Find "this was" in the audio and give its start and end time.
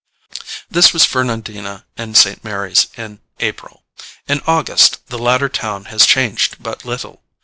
0.67-1.05